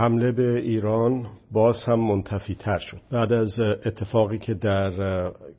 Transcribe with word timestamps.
حمله 0.00 0.32
به 0.32 0.58
ایران 0.58 1.26
باز 1.52 1.84
هم 1.84 2.00
منتفی 2.00 2.54
تر 2.54 2.78
شد. 2.78 3.00
بعد 3.10 3.32
از 3.32 3.60
اتفاقی 3.60 4.38
که 4.38 4.54
در 4.54 4.92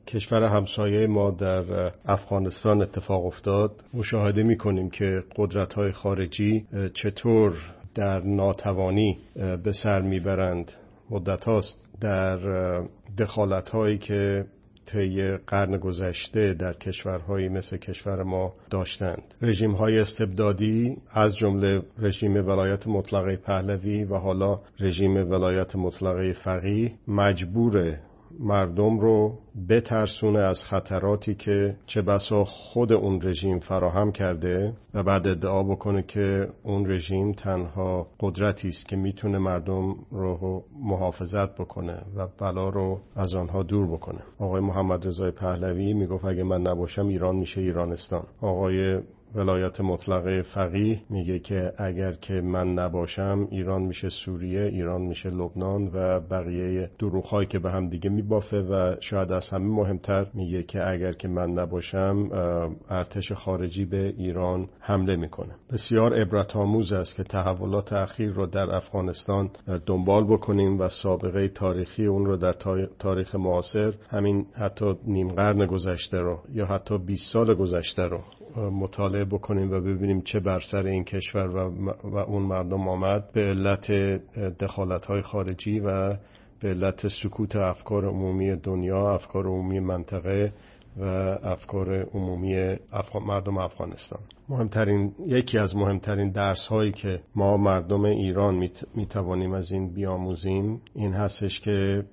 کشور 0.06 0.42
همسایه 0.42 1.06
ما 1.06 1.30
در 1.30 1.92
افغانستان 2.04 2.82
اتفاق 2.82 3.26
افتاد 3.26 3.84
مشاهده 3.94 4.42
می 4.42 4.56
کنیم 4.56 4.90
که 4.90 5.22
قدرت 5.36 5.74
های 5.74 5.92
خارجی 5.92 6.66
چطور 6.94 7.54
در 7.94 8.20
ناتوانی 8.20 9.18
به 9.64 9.72
سر 9.72 10.00
می‌برند. 10.00 10.72
مدت 11.10 11.44
هاست 11.44 11.80
در 12.00 12.38
دخالت 13.18 13.68
هایی 13.68 13.98
که 13.98 14.44
طی 14.86 15.36
قرن 15.36 15.76
گذشته 15.76 16.54
در 16.54 16.72
کشورهایی 16.72 17.48
مثل 17.48 17.76
کشور 17.76 18.22
ما 18.22 18.54
داشتند. 18.70 19.22
رژیم 19.42 19.70
های 19.70 19.98
استبدادی 19.98 20.96
از 21.10 21.36
جمله 21.36 21.82
رژیم 21.98 22.36
ولایت 22.36 22.86
مطلقه 22.86 23.36
پهلوی 23.36 24.04
و 24.04 24.16
حالا 24.16 24.60
رژیم 24.80 25.30
ولایت 25.30 25.76
مطلقه 25.76 26.32
فقیه 26.32 26.92
مجبور 27.08 27.98
مردم 28.40 29.00
رو 29.00 29.38
بترسونه 29.68 30.38
از 30.38 30.64
خطراتی 30.64 31.34
که 31.34 31.76
چه 31.86 32.02
بسا 32.02 32.44
خود 32.44 32.92
اون 32.92 33.20
رژیم 33.22 33.58
فراهم 33.58 34.12
کرده 34.12 34.72
و 34.94 35.02
بعد 35.02 35.26
ادعا 35.26 35.62
بکنه 35.62 36.02
که 36.02 36.48
اون 36.62 36.90
رژیم 36.90 37.32
تنها 37.32 38.06
قدرتی 38.20 38.68
است 38.68 38.88
که 38.88 38.96
می‌تونه 38.96 39.38
مردم 39.38 39.94
رو 40.10 40.64
محافظت 40.82 41.54
بکنه 41.54 42.02
و 42.16 42.28
بلا 42.40 42.68
رو 42.68 43.00
از 43.16 43.34
آنها 43.34 43.62
دور 43.62 43.86
بکنه. 43.86 44.20
آقای 44.38 44.60
محمد 44.60 45.06
رضای 45.06 45.30
پهلوی 45.30 45.92
می‌گفت 45.92 46.24
اگه 46.24 46.42
من 46.42 46.60
نباشم 46.60 47.06
ایران 47.06 47.36
میشه 47.36 47.60
ایرانستان. 47.60 48.24
آقای 48.40 49.00
ولایت 49.34 49.80
مطلقه 49.80 50.42
فقیه 50.42 51.02
میگه 51.10 51.38
که 51.38 51.72
اگر 51.78 52.12
که 52.12 52.40
من 52.40 52.74
نباشم 52.74 53.48
ایران 53.50 53.82
میشه 53.82 54.08
سوریه 54.08 54.62
ایران 54.62 55.02
میشه 55.02 55.30
لبنان 55.30 55.90
و 55.94 56.20
بقیه 56.20 56.90
دروغهایی 56.98 57.48
که 57.48 57.58
به 57.58 57.70
هم 57.70 57.88
دیگه 57.88 58.10
میبافه 58.10 58.56
و 58.56 58.94
شاید 59.00 59.32
از 59.32 59.48
همه 59.48 59.64
مهمتر 59.64 60.26
میگه 60.34 60.62
که 60.62 60.90
اگر 60.90 61.12
که 61.12 61.28
من 61.28 61.50
نباشم 61.50 62.28
ارتش 62.90 63.32
خارجی 63.32 63.84
به 63.84 64.14
ایران 64.18 64.68
حمله 64.80 65.16
می‌کنه. 65.16 65.54
بسیار 65.72 66.20
عبرت 66.20 66.56
آموز 66.56 66.92
است 66.92 67.16
که 67.16 67.22
تحولات 67.22 67.92
اخیر 67.92 68.30
رو 68.30 68.46
در 68.46 68.74
افغانستان 68.74 69.50
دنبال 69.86 70.24
بکنیم 70.24 70.80
و 70.80 70.88
سابقه 70.88 71.48
تاریخی 71.48 72.06
اون 72.06 72.26
رو 72.26 72.36
در 72.36 72.54
تاریخ 72.98 73.34
معاصر 73.34 73.94
همین 74.08 74.46
حتی 74.54 74.94
نیم 75.04 75.28
قرن 75.28 75.66
گذشته 75.66 76.20
رو 76.20 76.38
یا 76.52 76.66
حتی 76.66 76.98
20 76.98 77.32
سال 77.32 77.54
گذشته 77.54 78.02
رو 78.02 78.20
مطالعه 78.56 79.24
بکنیم 79.24 79.70
و 79.70 79.80
ببینیم 79.80 80.20
چه 80.20 80.40
بر 80.40 80.60
سر 80.60 80.86
این 80.86 81.04
کشور 81.04 81.46
و, 81.46 81.92
و 82.04 82.16
اون 82.16 82.42
مردم 82.42 82.88
آمد. 82.88 83.32
به 83.32 83.40
علت 83.40 83.90
دخالت 84.58 85.06
های 85.06 85.22
خارجی 85.22 85.80
و 85.80 86.16
به 86.60 86.68
علت 86.68 87.08
سکوت 87.08 87.56
افکار 87.56 88.06
عمومی 88.06 88.56
دنیا 88.56 89.14
افکار 89.14 89.46
عمومی 89.46 89.80
منطقه 89.80 90.52
و 90.96 91.04
افکار 91.42 92.02
عمومی 92.02 92.76
مردم 93.26 93.58
افغانستان. 93.58 94.20
مهمترین 94.48 95.14
یکی 95.26 95.58
از 95.58 95.76
مهمترین 95.76 96.30
درس 96.30 96.66
هایی 96.66 96.92
که 96.92 97.20
ما 97.34 97.56
مردم 97.56 98.04
ایران 98.04 98.68
می 98.94 99.06
توانیم 99.06 99.52
از 99.52 99.72
این 99.72 99.94
بیاموزیم 99.94 100.80
این 100.94 101.12
هستش 101.12 101.60
که 101.60 102.04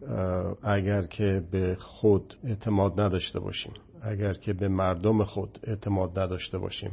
اگر 0.64 1.02
که 1.02 1.44
به 1.52 1.76
خود 1.80 2.38
اعتماد 2.44 3.02
نداشته 3.02 3.40
باشیم. 3.40 3.74
اگر 4.02 4.34
که 4.34 4.54
به 4.54 4.68
مردم 4.68 5.24
خود 5.24 5.60
اعتماد 5.64 6.20
نداشته 6.20 6.58
باشیم 6.58 6.92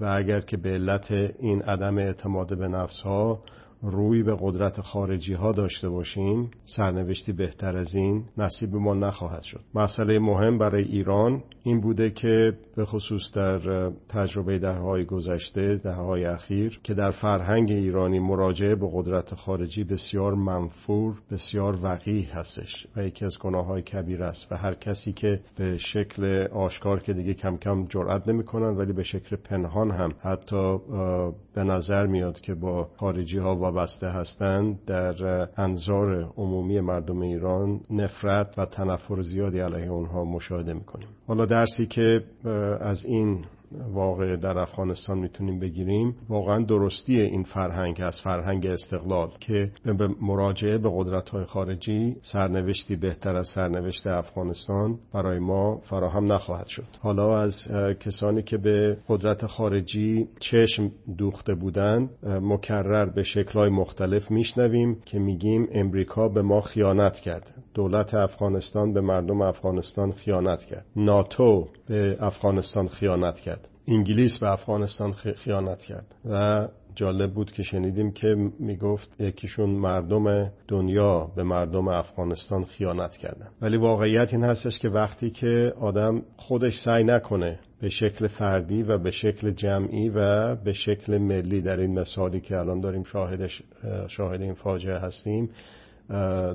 و 0.00 0.04
اگر 0.04 0.40
که 0.40 0.56
به 0.56 0.70
علت 0.70 1.10
این 1.38 1.62
عدم 1.62 1.98
اعتماد 1.98 2.58
به 2.58 2.68
نفس 2.68 3.00
ها 3.00 3.42
روی 3.82 4.22
به 4.22 4.36
قدرت 4.40 4.80
خارجی 4.80 5.32
ها 5.34 5.52
داشته 5.52 5.88
باشیم 5.88 6.50
سرنوشتی 6.64 7.32
بهتر 7.32 7.76
از 7.76 7.94
این 7.94 8.24
نصیب 8.38 8.74
ما 8.74 8.94
نخواهد 8.94 9.42
شد. 9.42 9.60
مسئله 9.74 10.18
مهم 10.18 10.58
برای 10.58 10.84
ایران 10.84 11.42
این 11.62 11.80
بوده 11.80 12.10
که 12.10 12.52
به 12.76 12.84
خصوص 12.84 13.32
در 13.34 13.90
تجربه 14.08 14.58
ده 14.58 14.72
های 14.72 15.04
گذشته 15.04 15.76
ده 15.76 15.92
های 15.92 16.24
اخیر 16.24 16.80
که 16.82 16.94
در 16.94 17.10
فرهنگ 17.10 17.70
ایرانی 17.70 18.18
مراجعه 18.18 18.74
به 18.74 18.88
قدرت 18.92 19.34
خارجی 19.34 19.84
بسیار 19.84 20.34
منفور 20.34 21.14
بسیار 21.30 21.78
وقیح 21.82 22.38
هستش 22.38 22.86
و 22.96 23.06
یکی 23.06 23.24
از 23.24 23.34
گناه 23.40 23.66
های 23.66 23.82
کبیر 23.82 24.22
است 24.22 24.52
و 24.52 24.56
هر 24.56 24.74
کسی 24.74 25.12
که 25.12 25.40
به 25.56 25.76
شکل 25.78 26.46
آشکار 26.52 27.00
که 27.00 27.12
دیگه 27.12 27.34
کم 27.34 27.56
کم 27.56 27.86
جرأت 27.86 28.28
نمی‌کنن 28.28 28.76
ولی 28.76 28.92
به 28.92 29.02
شکل 29.02 29.36
پنهان 29.36 29.90
هم 29.90 30.12
حتی 30.20 30.78
به 31.54 31.64
نظر 31.64 32.06
میاد 32.06 32.40
که 32.40 32.54
با 32.54 32.88
خارجی 32.96 33.38
ها 33.38 33.54
وابسته 33.72 34.06
هستند 34.06 34.84
در 34.84 35.48
انظار 35.56 36.32
عمومی 36.36 36.80
مردم 36.80 37.20
ایران 37.20 37.80
نفرت 37.90 38.58
و 38.58 38.66
تنفر 38.66 39.22
زیادی 39.22 39.60
علیه 39.60 39.88
اونها 39.88 40.24
مشاهده 40.24 40.72
می‌کنیم. 40.72 41.08
حالا 41.26 41.46
درسی 41.46 41.86
که 41.86 42.24
از 42.80 43.04
این 43.04 43.44
واقع 43.92 44.36
در 44.36 44.58
افغانستان 44.58 45.18
می‌تونیم 45.18 45.58
بگیریم. 45.58 46.16
واقعا 46.28 46.64
درستی 46.64 47.20
این 47.20 47.42
فرهنگ 47.42 48.00
از 48.00 48.20
فرهنگ 48.20 48.66
استقلال 48.66 49.30
که 49.40 49.70
به 49.84 50.08
مراجعه 50.20 50.78
به 50.78 50.90
قدرت 50.94 51.30
های 51.30 51.44
خارجی 51.44 52.16
سرنوشتی 52.22 52.96
بهتر 52.96 53.36
از 53.36 53.48
سرنوشت 53.48 54.06
افغانستان 54.06 54.98
برای 55.14 55.38
ما 55.38 55.80
فراهم 55.84 56.32
نخواهد 56.32 56.66
شد. 56.66 56.86
حالا 57.00 57.38
از 57.38 57.54
کسانی 58.00 58.42
که 58.42 58.56
به 58.56 58.96
قدرت 59.08 59.46
خارجی 59.46 60.28
چشم 60.40 60.90
دوخته 61.18 61.54
بودند 61.54 62.10
مکرر 62.42 63.06
به 63.06 63.22
شکلهای 63.22 63.68
مختلف 63.68 64.30
میشنویم 64.30 64.96
که 65.04 65.18
میگیم 65.18 65.68
امریکا 65.72 66.28
به 66.28 66.42
ما 66.42 66.60
خیانت 66.60 67.14
کرد. 67.14 67.54
دولت 67.74 68.14
افغانستان 68.14 68.92
به 68.92 69.00
مردم 69.00 69.42
افغانستان 69.42 70.12
خیانت 70.12 70.64
کرد. 70.64 70.84
ناتو 70.96 71.68
به 71.88 72.16
افغانستان 72.20 72.88
خیانت 72.88 73.40
کرد. 73.40 73.61
انگلیس 73.88 74.38
به 74.38 74.52
افغانستان 74.52 75.12
خیانت 75.12 75.82
کرد. 75.82 76.14
و 76.30 76.68
جالب 76.94 77.34
بود 77.34 77.52
که 77.52 77.62
شنیدیم 77.62 78.12
که 78.12 78.36
می‌گفت 78.58 79.20
یکیشون 79.20 79.70
مردم 79.70 80.52
دنیا 80.68 81.30
به 81.36 81.42
مردم 81.42 81.88
افغانستان 81.88 82.64
خیانت 82.64 83.16
کردن. 83.16 83.48
ولی 83.62 83.76
واقعیت 83.76 84.34
این 84.34 84.44
هستش 84.44 84.78
که 84.78 84.88
وقتی 84.88 85.30
که 85.30 85.74
آدم 85.80 86.22
خودش 86.36 86.78
سعی 86.78 87.04
نکنه 87.04 87.58
به 87.80 87.88
شکل 87.88 88.26
فردی 88.26 88.82
و 88.82 88.98
به 88.98 89.10
شکل 89.10 89.50
جمعی 89.50 90.08
و 90.08 90.54
به 90.54 90.72
شکل 90.72 91.18
ملی 91.18 91.60
در 91.60 91.80
این 91.80 91.98
مثالی 91.98 92.40
که 92.40 92.58
الان 92.58 92.80
داریم 92.80 93.02
شاهدش 93.02 93.62
شاهد 94.08 94.42
این 94.42 94.54
فاجعه 94.54 94.98
هستیم 94.98 95.50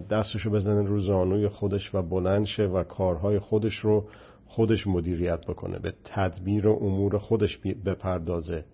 دستشو 0.10 0.50
بزنه 0.50 0.88
رو 0.88 1.00
زانوی 1.00 1.48
خودش 1.48 1.96
و 1.96 2.02
بلند 2.02 2.46
شه 2.46 2.64
و 2.64 2.84
کارهای 2.84 3.40
خودش 3.40 3.76
رو 3.76 4.08
خودش 4.48 4.88
مدیریت 4.88 5.46
بکنه 5.46 5.80
به 5.80 5.94
تدبیر 6.04 6.68
و 6.68 6.80
امور 6.82 7.18
خودش 7.18 7.58
بپردازه 7.86 8.66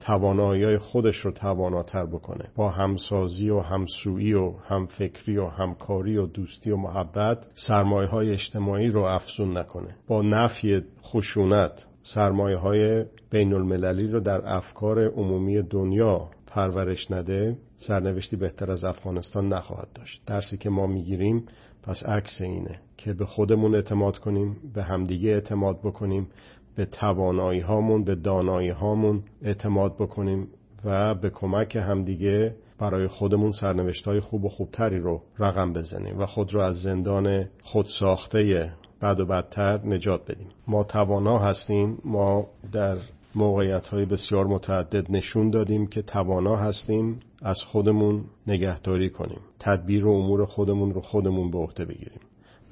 توانایی 0.00 0.78
خودش 0.78 1.16
رو 1.16 1.32
تواناتر 1.32 2.06
بکنه. 2.06 2.48
با 2.56 2.70
همسازی 2.70 3.50
و 3.50 3.60
همسویی 3.60 4.34
و 4.34 4.52
همفکری 4.68 5.38
و 5.38 5.46
همکاری 5.46 6.16
و 6.16 6.26
دوستی 6.26 6.70
و 6.70 6.76
محبت 6.76 7.46
سرمایه 7.54 8.08
های 8.08 8.30
اجتماعی 8.30 8.88
رو 8.88 9.02
افزون 9.02 9.58
نکنه. 9.58 9.96
با 10.06 10.22
نفی 10.22 10.82
خشونت 11.02 11.86
سرمایه 12.02 12.56
های 12.56 13.04
بین 13.30 13.52
المللی 13.52 14.06
رو 14.06 14.20
در 14.20 14.40
افکار 14.44 15.08
عمومی 15.08 15.62
دنیا 15.62 16.30
پرورش 16.50 17.10
نده 17.10 17.56
سرنوشتی 17.76 18.36
بهتر 18.36 18.70
از 18.70 18.84
افغانستان 18.84 19.48
نخواهد 19.48 19.88
داشت. 19.94 20.22
درسی 20.26 20.56
که 20.56 20.70
ما 20.70 20.86
می‌گیریم 20.86 21.46
پس 21.82 22.02
عکس 22.06 22.40
اینه 22.40 22.80
که 22.96 23.12
به 23.12 23.26
خودمون 23.26 23.74
اعتماد 23.74 24.18
کنیم 24.18 24.56
به 24.74 24.82
همدیگه 24.82 25.30
اعتماد 25.30 25.78
بکنیم 25.78 26.28
به 26.76 26.86
توانایی 26.86 27.60
هامون 27.60 28.04
به 28.04 28.14
دانایی 28.14 28.68
هامون 28.68 29.22
اعتماد 29.42 29.96
بکنیم 29.96 30.48
و 30.84 31.14
به 31.14 31.30
کمک 31.30 31.76
همدیگه 31.76 32.54
برای 32.78 33.06
خودمون 33.08 33.52
سرنوشت 33.52 34.08
های 34.08 34.20
خوب 34.20 34.44
و 34.44 34.48
خوبتری 34.48 34.98
رو 34.98 35.22
رقم 35.38 35.72
بزنیم 35.72 36.18
و 36.18 36.26
خود 36.26 36.54
رو 36.54 36.60
از 36.60 36.82
زندان 36.82 37.48
خود 37.62 37.86
ساخته 37.86 38.72
بد 39.02 39.20
و 39.20 39.26
بدتر 39.26 39.80
نجات 39.86 40.30
بدیم. 40.30 40.48
ما 40.66 40.84
توانا 40.84 41.38
هستیم 41.38 41.98
ما 42.04 42.46
در 42.72 42.98
موقعیت 43.34 43.88
های 43.88 44.04
بسیار 44.04 44.46
متعدد 44.46 45.10
نشون 45.10 45.50
دادیم 45.50 45.86
که 45.86 46.02
توانا 46.02 46.56
هستیم 46.56 47.20
از 47.42 47.62
خودمون 47.62 48.24
نگهداری 48.46 49.10
کنیم. 49.10 49.40
تدبیر 49.60 50.06
و 50.06 50.10
امور 50.10 50.44
خودمون 50.44 50.94
رو 50.94 51.00
خودمون 51.00 51.50
به 51.50 51.58
عهده 51.58 51.84
بگیریم 51.84 52.20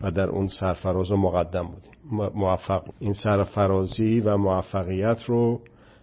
و 0.01 0.11
در 0.11 0.29
اون 0.29 0.47
سرفراز 0.47 1.13
و 1.13 1.17
مقدم 1.17 1.63
بودیم. 1.63 2.31
موفق 2.35 2.85
این 2.99 3.13
سرفرازی 3.13 4.21
و 4.21 4.37
موفقیت 4.37 5.23
رو 5.25 5.61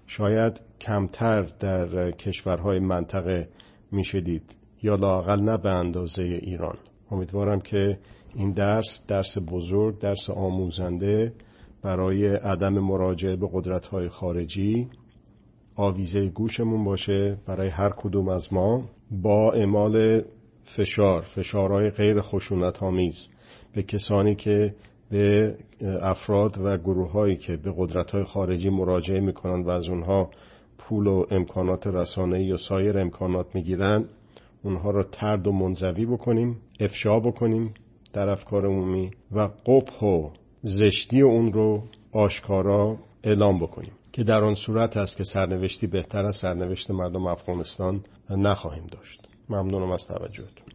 شاید 0.08 0.62
کمتر 0.82 1.42
در 1.42 2.12
کشورهای 2.12 2.80
منطقه 2.80 3.50
میشه 3.92 4.22
دید 4.22 4.56
یا 4.84 4.96
لاقل 4.96 5.42
نه 5.42 5.58
به 5.58 5.70
اندازه 5.70 6.22
ایران. 6.22 6.78
امیدوارم 7.12 7.62
که 7.62 8.00
این 8.36 8.52
درس 8.52 9.02
درس 9.08 9.38
بزرگ 9.52 10.00
درس 10.00 10.30
آموزنده 10.30 11.34
برای 11.84 12.28
عدم 12.36 12.80
مراجعه 12.80 13.36
به 13.36 13.50
قدرت 13.54 14.08
خارجی 14.08 14.88
آویزه 15.76 16.30
گوشمون 16.30 16.84
باشه 16.84 17.38
برای 17.46 17.70
هر 17.70 17.90
کدوم 17.90 18.30
از 18.30 18.54
ما 18.54 18.84
با 19.12 19.52
اعمال 19.52 20.22
فشار 20.64 21.22
فشارهای 21.22 21.90
غیر 21.90 22.22
خشونت 22.22 22.84
آمیز 22.84 23.28
به 23.74 23.84
کسانی 23.84 24.36
که 24.36 24.76
به 25.12 25.56
افراد 26.02 26.58
و 26.58 26.78
گروه 26.78 27.12
هایی 27.12 27.36
که 27.36 27.58
به 27.58 27.74
قدرت 27.78 28.12
های 28.12 28.24
خارجی 28.24 28.70
مراجعه 28.70 29.20
می‌کنن 29.20 29.64
و 29.64 29.70
از 29.70 29.88
اونها 29.88 30.30
پول 30.78 31.08
و 31.08 31.26
امکانات 31.32 31.88
رسانه 31.88 32.44
یا 32.44 32.58
سایر 32.58 33.00
امکانات 33.00 33.56
می‌گیرن 33.56 34.06
اونها 34.64 34.92
را 34.92 35.04
ترد 35.04 35.48
و 35.48 35.52
منزوی 35.52 36.06
بکنیم 36.06 36.58
افشا 36.80 37.20
بکنیم 37.20 37.74
در 38.14 38.30
افکار 38.30 38.66
عمومی 38.66 39.12
و 39.32 39.50
قبح 39.66 40.06
و 40.06 40.30
زشتی 40.64 41.22
اون 41.22 41.54
رو 41.54 41.84
آشکارا 42.12 42.98
اعلام 43.24 43.60
بکنیم 43.60 43.92
که 44.12 44.24
در 44.24 44.44
آن 44.44 44.56
صورت 44.56 44.98
است 44.98 45.18
که 45.18 45.24
سرنوشتی 45.24 45.88
بهتر 45.88 46.26
از 46.26 46.36
سرنوشت 46.36 46.92
مردم 46.92 47.28
افغانستان 47.28 48.04
نخواهیم 48.30 48.86
داشت. 48.92 49.28
ممنونم 49.50 49.92
از 49.92 50.08
توجهتون. 50.08 50.66